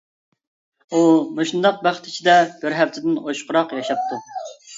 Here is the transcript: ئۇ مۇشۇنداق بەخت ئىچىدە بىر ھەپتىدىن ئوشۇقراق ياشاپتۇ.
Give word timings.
ئۇ 0.91 1.01
مۇشۇنداق 1.39 1.77
بەخت 1.89 2.09
ئىچىدە 2.13 2.35
بىر 2.65 2.77
ھەپتىدىن 2.79 3.21
ئوشۇقراق 3.23 3.79
ياشاپتۇ. 3.81 4.21